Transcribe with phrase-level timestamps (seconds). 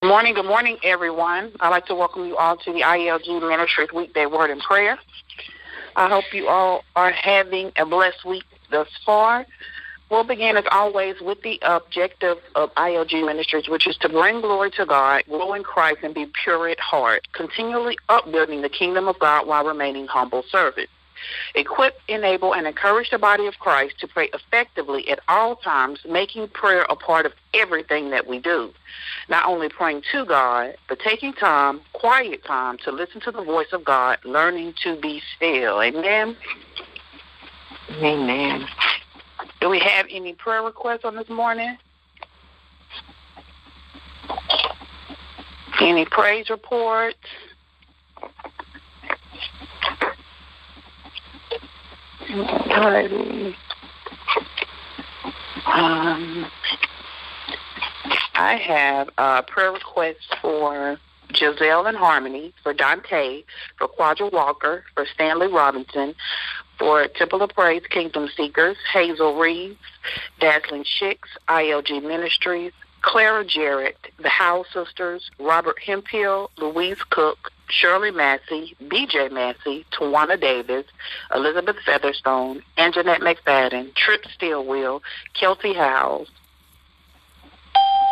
[0.00, 1.50] Good morning, good morning, everyone.
[1.58, 4.96] I'd like to welcome you all to the ILG Ministries Weekday Word and Prayer.
[5.96, 9.44] I hope you all are having a blessed week thus far.
[10.08, 14.70] We'll begin, as always, with the objective of ILG Ministries, which is to bring glory
[14.76, 19.18] to God, grow in Christ, and be pure at heart, continually upbuilding the kingdom of
[19.18, 20.92] God while remaining humble servants
[21.54, 26.48] equip, enable, and encourage the body of Christ to pray effectively at all times, making
[26.48, 28.72] prayer a part of everything that we do.
[29.28, 33.72] Not only praying to God, but taking time, quiet time, to listen to the voice
[33.72, 35.82] of God, learning to be still.
[35.82, 36.36] Amen.
[37.90, 38.66] Amen.
[39.60, 41.76] Do we have any prayer requests on this morning?
[45.80, 47.16] Any praise reports?
[55.66, 56.46] Um,
[58.34, 60.98] I have a prayer request for
[61.34, 63.42] Giselle and Harmony, for Dante,
[63.76, 66.14] for Quadra Walker, for Stanley Robinson,
[66.78, 69.76] for Temple of Praise Kingdom Seekers, Hazel Reeves,
[70.40, 72.72] Dazzling Chicks, ILG Ministries,
[73.08, 79.30] Clara Jarrett, the Howell Sisters, Robert Hemphill, Louise Cook, Shirley Massey, B.J.
[79.30, 80.84] Massey, Tawana Davis,
[81.34, 86.28] Elizabeth Featherstone, Anjanette McFadden, Trip Stillwell, Kelsey Howes,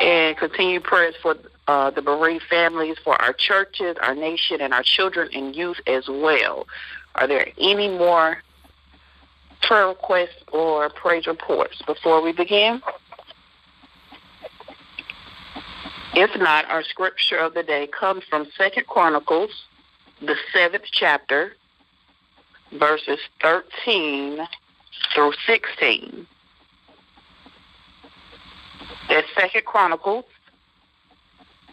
[0.00, 1.36] and continue prayers for
[1.66, 6.08] uh, the bereaved families, for our churches, our nation, and our children and youth as
[6.08, 6.66] well.
[7.14, 8.38] Are there any more
[9.60, 12.80] prayer requests or praise reports before we begin?
[16.20, 19.52] If not, our scripture of the day comes from Second Chronicles,
[20.20, 21.52] the seventh chapter,
[22.72, 24.40] verses 13
[25.14, 26.26] through 16.
[29.08, 30.24] That's Second Chronicles,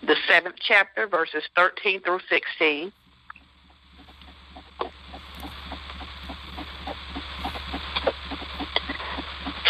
[0.03, 2.93] the seventh chapter, verses 13 through 16.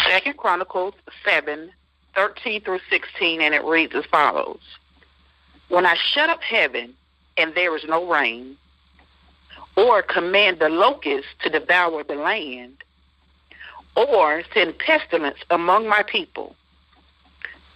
[0.06, 0.92] Second Chronicles
[1.24, 1.70] 7,
[2.16, 4.60] 13 through 16, and it reads as follows.
[5.68, 6.94] When I shut up heaven
[7.36, 8.56] and there is no rain,
[9.76, 12.78] or command the locusts to devour the land,
[13.94, 16.56] or send pestilence among my people,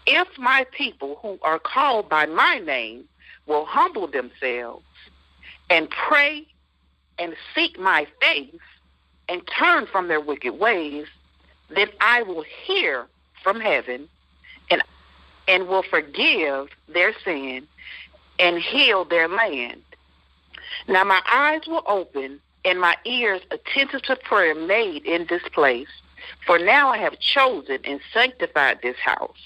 [0.07, 3.05] if my people who are called by my name
[3.47, 4.85] will humble themselves
[5.69, 6.47] and pray
[7.19, 8.55] and seek my face
[9.29, 11.07] and turn from their wicked ways,
[11.69, 13.07] then I will hear
[13.43, 14.09] from heaven
[15.49, 17.67] and will forgive their sin
[18.39, 19.83] and heal their land.
[20.89, 25.89] Now my eyes will open and my ears attentive to prayer made in this place.
[26.47, 29.39] For now I have chosen and sanctified this house,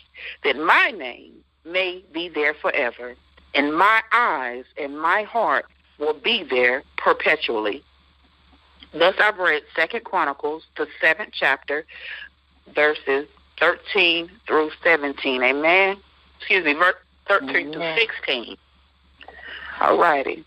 [0.42, 1.32] that my name
[1.64, 3.14] may be there forever,
[3.54, 5.66] and my eyes and my heart
[5.98, 7.82] will be there perpetually.
[8.92, 11.84] Thus I've read Second Chronicles, the seventh chapter,
[12.74, 13.26] verses
[13.60, 15.42] 13 through 17.
[15.42, 15.96] Amen.
[16.38, 16.94] Excuse me, verse
[17.28, 17.72] 13 Amen.
[17.72, 18.56] through 16.
[19.80, 20.44] All righty.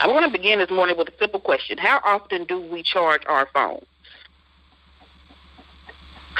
[0.00, 1.76] I want to begin this morning with a simple question.
[1.76, 3.84] How often do we charge our phones?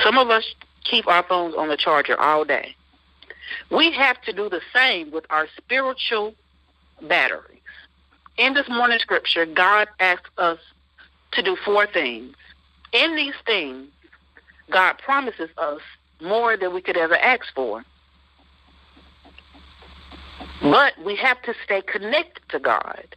[0.02, 2.74] Some of us keep our phones on the charger all day.
[3.70, 6.34] We have to do the same with our spiritual
[7.02, 7.58] batteries.
[8.38, 10.58] In this morning scripture, God asks us
[11.32, 12.34] to do four things.
[12.92, 13.88] In these things,
[14.70, 15.80] God promises us
[16.20, 17.84] more than we could ever ask for.
[20.62, 23.16] But we have to stay connected to God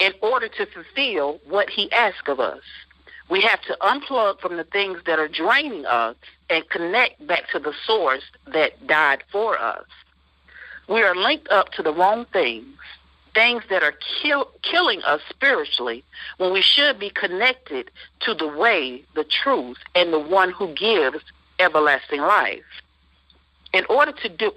[0.00, 2.62] in order to fulfill what He asks of us.
[3.28, 6.16] We have to unplug from the things that are draining us
[6.48, 9.84] and connect back to the source that died for us.
[10.88, 12.76] We are linked up to the wrong things
[13.34, 16.04] things that are kill, killing us spiritually
[16.38, 21.18] when we should be connected to the way, the truth, and the one who gives
[21.58, 22.62] everlasting life.
[23.72, 24.52] In order to do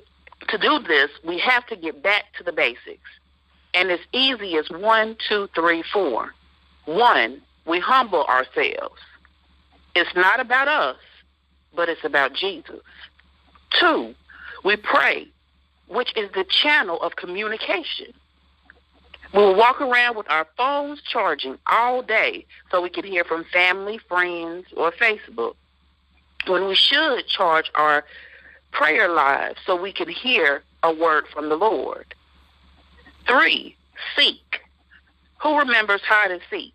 [0.49, 3.09] to do this, we have to get back to the basics.
[3.73, 6.33] And as easy as one, two, three, four.
[6.85, 8.99] One, we humble ourselves.
[9.95, 10.97] It's not about us,
[11.75, 12.81] but it's about Jesus.
[13.79, 14.13] Two,
[14.63, 15.27] we pray,
[15.87, 18.13] which is the channel of communication.
[19.33, 23.99] We'll walk around with our phones charging all day so we can hear from family,
[24.07, 25.55] friends, or Facebook.
[26.47, 28.05] When we should charge our
[28.71, 32.13] prayer lives so we can hear a word from the Lord.
[33.25, 33.75] Three,
[34.15, 34.59] seek.
[35.41, 36.73] Who remembers hide and seek?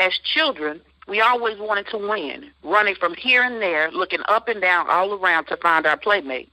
[0.00, 4.60] As children, We always wanted to win, running from here and there, looking up and
[4.60, 6.50] down all around to find our playmates.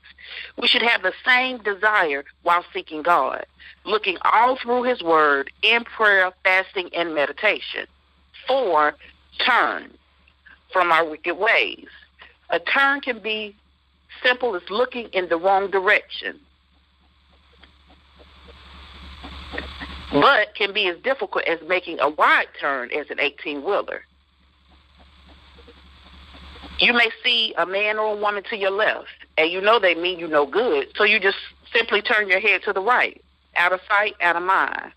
[0.58, 3.46] We should have the same desire while seeking God,
[3.86, 7.88] looking all through His Word in prayer, fasting, and meditation.
[8.48, 8.96] Four,
[9.46, 9.92] turn
[10.74, 11.88] from our wicked ways.
[12.50, 13.56] A turn can be
[14.22, 16.40] simple as looking in the wrong direction,
[20.12, 24.04] but can be as difficult as making a wide turn as an 18 wheeler.
[26.82, 29.08] You may see a man or a woman to your left,
[29.38, 31.38] and you know they mean you no good, so you just
[31.72, 33.24] simply turn your head to the right,
[33.56, 34.92] out of sight, out of mind.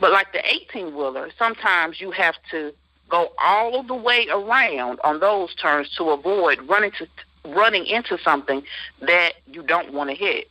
[0.00, 2.72] But like the 18 wheeler, sometimes you have to
[3.08, 7.06] go all the way around on those turns to avoid running to
[7.44, 8.64] running into something
[9.02, 10.50] that you don't want to hit.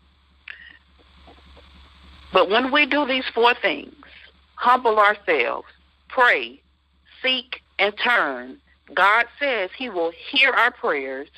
[2.32, 3.94] But when we do these four things,
[4.56, 5.68] humble ourselves,
[6.08, 6.62] pray,
[7.22, 8.62] seek, and turn,
[8.94, 11.30] God says He will hear our prayers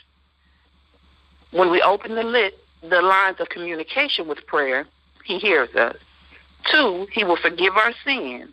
[1.52, 4.86] when we open the lit, the lines of communication with prayer.
[5.24, 5.98] He hears us.
[6.72, 8.52] Two, He will forgive our sins,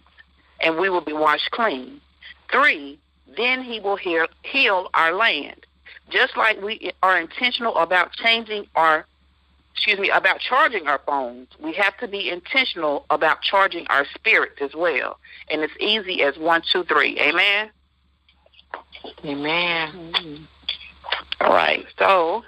[0.61, 2.01] and we will be washed clean.
[2.51, 2.99] Three,
[3.37, 5.67] then He will heal, heal our land.
[6.11, 9.07] Just like we are intentional about changing our
[9.75, 14.61] excuse me, about charging our phones, we have to be intentional about charging our spirits
[14.61, 15.19] as well.
[15.51, 17.19] And it's easy as one, two, three.
[17.19, 17.71] Amen.
[19.25, 20.47] Amen.
[21.41, 21.85] All right.
[21.99, 22.43] So,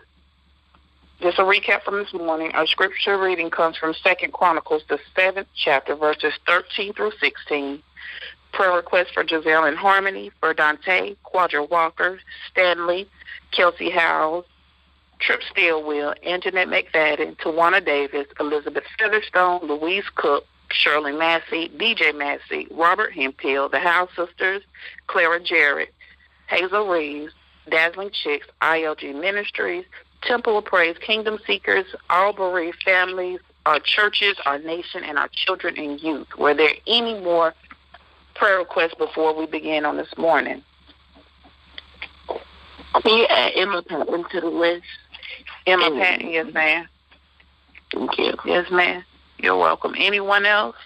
[1.20, 2.50] just a recap from this morning.
[2.54, 7.82] Our scripture reading comes from Second Chronicles, the seventh chapter, verses thirteen through sixteen.
[8.52, 12.18] Prayer request for Giselle and Harmony, for Dante, Quadra Walker,
[12.50, 13.06] Stanley,
[13.52, 14.44] Kelsey Howes,
[15.20, 23.12] Trip Stillwell, Anjanette McFadden, Tawana Davis, Elizabeth Featherstone, Louise Cook, Shirley Massey, DJ Massey, Robert
[23.12, 24.62] Hemphill, the House Sisters,
[25.06, 25.92] Clara Jarrett,
[26.48, 27.32] Hazel Reeves,
[27.70, 29.84] Dazzling Chicks, ILG Ministries,
[30.22, 35.76] Temple of Praise, Kingdom Seekers, all bereaved families, our churches, our nation, and our children
[35.76, 36.28] and youth.
[36.38, 37.54] Were there any more
[38.34, 40.62] prayer requests before we begin on this morning?
[42.28, 44.84] Can you add Emma Patton to the list?
[45.66, 46.88] Emma Patton, yes, ma'am.
[47.92, 48.34] Thank you.
[48.44, 49.04] Yes, ma'am.
[49.38, 49.94] You're welcome.
[49.98, 50.76] Anyone else?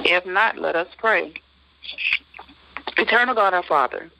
[0.00, 1.34] If not, let us pray.
[2.96, 4.10] Eternal God, our Father,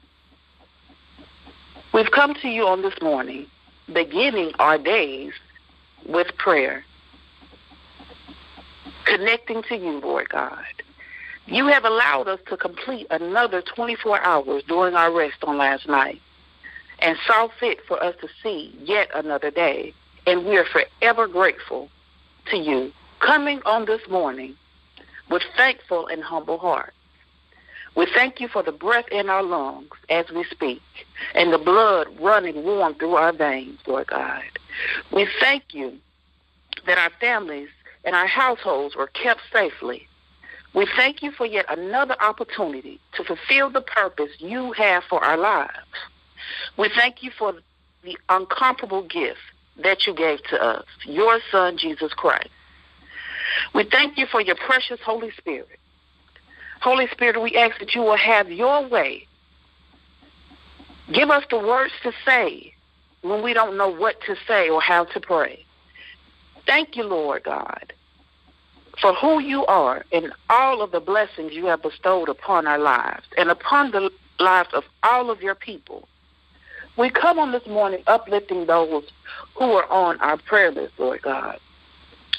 [1.93, 3.47] we've come to you on this morning,
[3.91, 5.33] beginning our days
[6.05, 6.83] with prayer,
[9.05, 10.65] connecting to you, Lord God.
[11.47, 16.21] You have allowed us to complete another 24 hours during our rest on last night
[16.99, 19.93] and saw fit for us to see yet another day.
[20.25, 21.89] And we are forever grateful
[22.49, 24.55] to you coming on this morning
[25.29, 26.93] with thankful and humble heart.
[27.95, 30.81] We thank you for the breath in our lungs as we speak
[31.33, 34.43] and the blood running warm through our veins, Lord God.
[35.13, 35.93] We thank you
[36.85, 37.69] that our families
[38.03, 40.07] and our households were kept safely
[40.75, 45.37] we thank you for yet another opportunity to fulfill the purpose you have for our
[45.37, 45.71] lives.
[46.77, 47.53] We thank you for
[48.03, 49.39] the incomparable gift
[49.81, 52.49] that you gave to us, your Son, Jesus Christ.
[53.73, 55.79] We thank you for your precious Holy Spirit.
[56.85, 59.25] Holy Spirit, we ask that you will have your way.
[61.11, 62.75] Give us the words to say
[63.23, 65.65] when we don't know what to say or how to pray.
[66.67, 67.91] Thank you, Lord God,
[69.01, 73.25] for who you are and all of the blessings you have bestowed upon our lives
[73.35, 76.07] and upon the lives of all of your people.
[76.97, 79.05] We come on this morning uplifting those
[79.55, 81.59] who are on our prayer list, Lord God.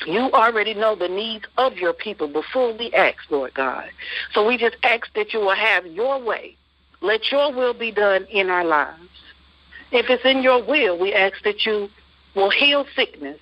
[0.04, 3.90] You already know the needs of your people before we ask, Lord God.
[4.32, 6.56] So we just ask that you will have your way.
[7.00, 9.08] Let your will be done in our lives.
[9.92, 11.88] If it's in your will, we ask that you
[12.34, 13.38] will heal sickness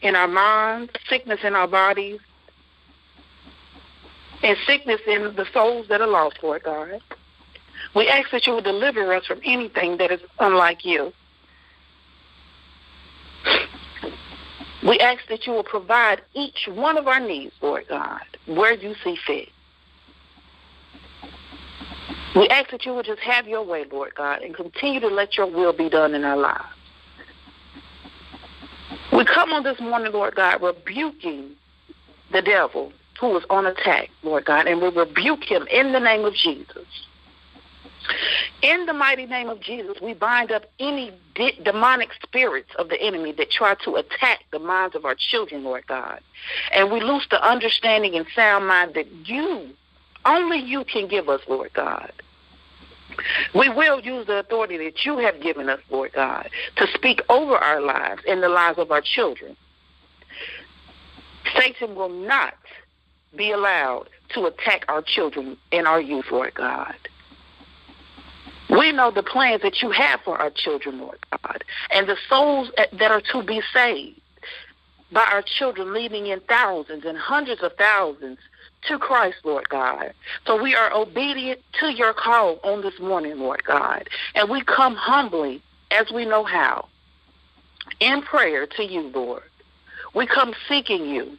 [0.00, 2.20] in our minds, sickness in our bodies,
[4.42, 7.00] and sickness in the souls that are lost, Lord God.
[7.94, 11.12] We ask that you will deliver us from anything that is unlike you.
[14.84, 18.94] We ask that you will provide each one of our needs, Lord God, where you
[19.02, 19.48] see fit.
[22.36, 25.36] We ask that you will just have your way, Lord God, and continue to let
[25.36, 26.64] your will be done in our lives.
[29.12, 31.52] We come on this morning, Lord God, rebuking
[32.32, 36.24] the devil who is on attack, Lord God, and we rebuke him in the name
[36.24, 36.86] of Jesus.
[38.62, 43.00] In the mighty name of Jesus, we bind up any de- demonic spirits of the
[43.00, 46.20] enemy that try to attack the minds of our children, Lord God.
[46.72, 49.70] And we lose the understanding and sound mind that you
[50.24, 52.12] only you can give us, Lord God.
[53.54, 57.56] We will use the authority that you have given us, Lord God, to speak over
[57.56, 59.56] our lives and the lives of our children.
[61.56, 62.54] Satan will not
[63.36, 66.94] be allowed to attack our children and our youth, Lord God.
[68.70, 72.70] We know the plans that you have for our children, Lord God, and the souls
[72.76, 74.20] that are to be saved
[75.12, 78.38] by our children leading in thousands and hundreds of thousands
[78.88, 80.12] to Christ, Lord God.
[80.46, 84.08] So we are obedient to your call on this morning, Lord God.
[84.34, 86.88] And we come humbly as we know how
[88.00, 89.42] in prayer to you, Lord.
[90.14, 91.38] We come seeking you,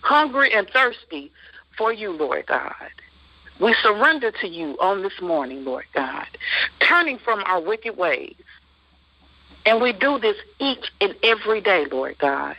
[0.00, 1.30] hungry and thirsty
[1.76, 2.72] for you, Lord God.
[3.60, 6.26] We surrender to you on this morning, Lord God,
[6.80, 8.34] turning from our wicked ways.
[9.64, 12.56] And we do this each and every day, Lord God.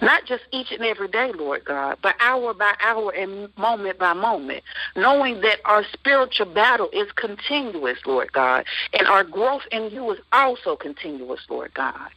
[0.00, 4.12] Not just each and every day, Lord God, but hour by hour and moment by
[4.12, 4.64] moment,
[4.96, 10.18] knowing that our spiritual battle is continuous, Lord God, and our growth in you is
[10.32, 12.10] also continuous, Lord God.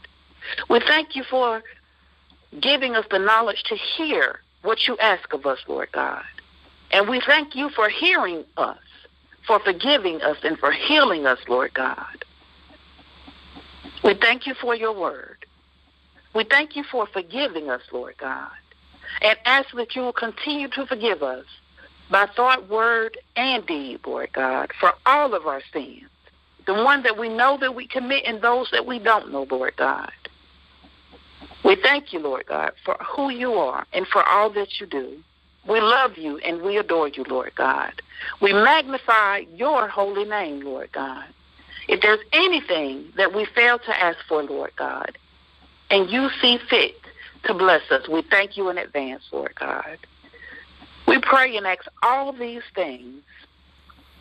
[0.67, 1.63] We thank you for
[2.59, 6.23] giving us the knowledge to hear what you ask of us, Lord God.
[6.91, 8.77] And we thank you for hearing us,
[9.45, 12.23] for forgiving us, and for healing us, Lord God.
[14.03, 15.37] We thank you for your word.
[16.33, 18.51] We thank you for forgiving us, Lord God,
[19.21, 21.45] and ask that you will continue to forgive us
[22.11, 26.09] by thought, word, and deed, Lord God, for all of our sins,
[26.67, 29.75] the one that we know that we commit and those that we don't know, Lord
[29.77, 30.11] God.
[31.63, 35.17] We thank you, Lord God, for who you are and for all that you do.
[35.67, 37.93] We love you and we adore you, Lord God.
[38.41, 41.25] We magnify your holy name, Lord God.
[41.87, 45.17] If there's anything that we fail to ask for, Lord God,
[45.89, 46.95] and you see fit
[47.45, 48.07] to bless us.
[48.07, 49.97] We thank you in advance, Lord God.
[51.07, 53.21] We pray and ask all these things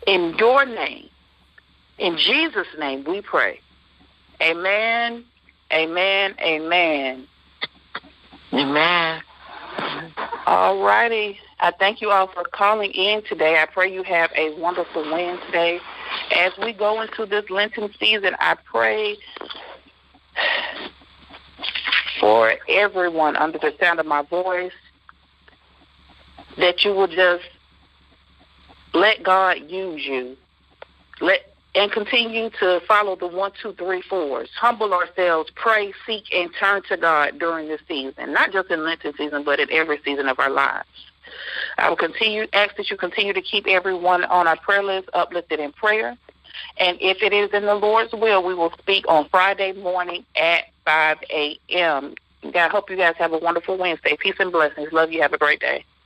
[0.05, 1.09] in your name.
[1.97, 3.59] In Jesus' name we pray.
[4.41, 5.25] Amen,
[5.71, 7.27] amen, amen.
[8.53, 9.21] Amen.
[10.45, 11.39] All righty.
[11.59, 13.59] I thank you all for calling in today.
[13.59, 15.79] I pray you have a wonderful Wednesday.
[16.35, 19.17] As we go into this Lenten season, I pray
[22.19, 24.71] for everyone under the sound of my voice
[26.57, 27.45] that you will just
[28.93, 30.37] let God use you.
[31.21, 34.49] Let and continue to follow the one, two, three, fours.
[34.55, 38.33] Humble ourselves, pray, seek, and turn to God during this season.
[38.33, 40.87] Not just in Lenten season, but in every season of our lives.
[41.77, 45.59] I will continue ask that you continue to keep everyone on our prayer list uplifted
[45.59, 46.17] in prayer.
[46.77, 50.65] And if it is in the Lord's will, we will speak on Friday morning at
[50.85, 52.15] 5 a.m.
[52.43, 54.17] I hope you guys have a wonderful Wednesday.
[54.17, 54.91] Peace and blessings.
[54.91, 55.21] Love you.
[55.21, 55.85] Have a great day.